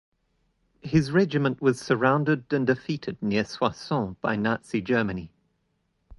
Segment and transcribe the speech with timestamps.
[0.81, 5.31] His regiment was surrounded and defeated near Soissons by Nazi Germany.